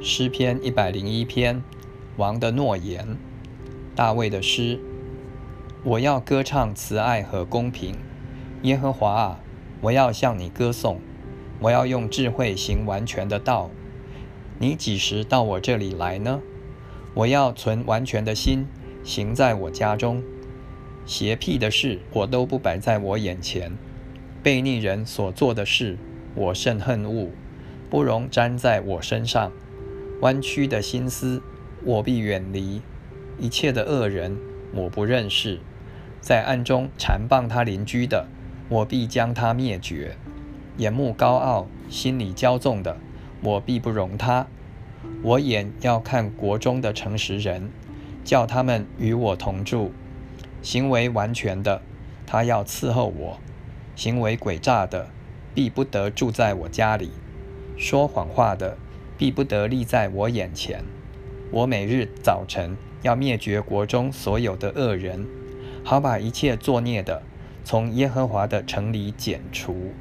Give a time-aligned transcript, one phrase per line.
[0.00, 1.62] 诗篇一百零一篇，
[2.16, 3.16] 王的诺言，
[3.94, 4.78] 大卫的诗。
[5.82, 7.96] 我要歌唱慈爱和公平，
[8.62, 9.40] 耶和华啊，
[9.80, 11.00] 我要向你歌颂。
[11.60, 13.70] 我要用智慧行完全的道。
[14.58, 16.40] 你几时到我这里来呢？
[17.14, 18.66] 我要存完全的心
[19.02, 20.22] 行在我家中。
[21.06, 23.72] 邪僻的事我都不摆在我眼前，
[24.44, 25.96] 悖逆人所做的事
[26.34, 27.30] 我甚恨恶，
[27.88, 29.50] 不容沾在我身上。
[30.20, 31.42] 弯曲的心思，
[31.84, 32.80] 我必远离；
[33.38, 34.38] 一切的恶人，
[34.72, 35.60] 我不认识。
[36.20, 38.26] 在暗中缠棒他邻居的，
[38.70, 40.16] 我必将他灭绝。
[40.78, 42.96] 眼目高傲、心里骄纵的，
[43.42, 44.46] 我必不容他。
[45.22, 47.70] 我眼要看国中的诚实人，
[48.24, 49.92] 叫他们与我同住。
[50.62, 51.82] 行为完全的，
[52.26, 53.38] 他要伺候我；
[53.94, 55.10] 行为诡诈的，
[55.54, 57.10] 必不得住在我家里。
[57.76, 58.78] 说谎话的。
[59.18, 60.84] 必不得立在我眼前。
[61.50, 65.26] 我每日早晨要灭绝国中所有的恶人，
[65.84, 67.22] 好把一切作孽的
[67.64, 69.92] 从耶和华的城里剪除。